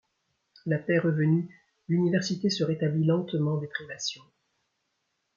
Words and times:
La 0.65 0.79
paix 0.79 0.97
revenue, 0.97 1.47
l'université 1.87 2.49
se 2.49 2.63
rétablit 2.63 3.05
lentement 3.05 3.57
des 3.57 3.67
privations. 3.67 4.23